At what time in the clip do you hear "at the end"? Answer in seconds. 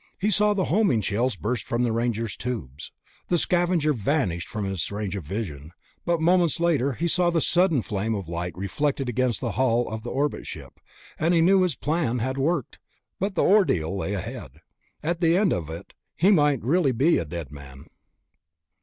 15.11-15.53